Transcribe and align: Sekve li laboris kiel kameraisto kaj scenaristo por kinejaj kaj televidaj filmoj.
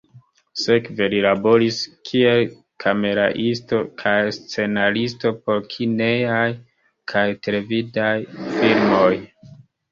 Sekve 0.59 1.09
li 1.13 1.17
laboris 1.25 1.77
kiel 2.11 2.41
kameraisto 2.85 3.83
kaj 4.05 4.15
scenaristo 4.39 5.35
por 5.45 5.63
kinejaj 5.77 6.49
kaj 7.15 7.29
televidaj 7.49 8.13
filmoj. 8.43 9.15